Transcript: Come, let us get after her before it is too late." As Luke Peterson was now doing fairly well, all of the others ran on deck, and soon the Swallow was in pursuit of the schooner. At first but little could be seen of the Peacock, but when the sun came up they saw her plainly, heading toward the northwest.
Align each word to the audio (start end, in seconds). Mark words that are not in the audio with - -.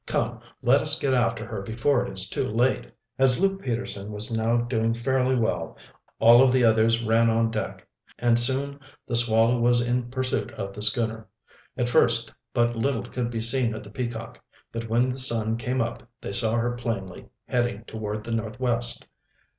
Come, 0.07 0.39
let 0.63 0.81
us 0.81 0.97
get 0.97 1.13
after 1.13 1.45
her 1.45 1.61
before 1.61 2.03
it 2.07 2.11
is 2.13 2.27
too 2.27 2.47
late." 2.47 2.91
As 3.19 3.39
Luke 3.39 3.61
Peterson 3.61 4.11
was 4.11 4.35
now 4.35 4.57
doing 4.57 4.95
fairly 4.95 5.35
well, 5.35 5.77
all 6.17 6.41
of 6.41 6.51
the 6.51 6.63
others 6.63 7.03
ran 7.03 7.29
on 7.29 7.51
deck, 7.51 7.85
and 8.17 8.39
soon 8.39 8.79
the 9.05 9.15
Swallow 9.15 9.59
was 9.59 9.79
in 9.79 10.09
pursuit 10.09 10.49
of 10.53 10.73
the 10.73 10.81
schooner. 10.81 11.27
At 11.77 11.87
first 11.87 12.33
but 12.51 12.75
little 12.75 13.03
could 13.03 13.29
be 13.29 13.41
seen 13.41 13.75
of 13.75 13.83
the 13.83 13.91
Peacock, 13.91 14.43
but 14.71 14.89
when 14.89 15.07
the 15.07 15.19
sun 15.19 15.55
came 15.55 15.81
up 15.81 16.01
they 16.19 16.31
saw 16.31 16.55
her 16.55 16.71
plainly, 16.71 17.29
heading 17.47 17.83
toward 17.83 18.23
the 18.23 18.31
northwest. 18.33 19.05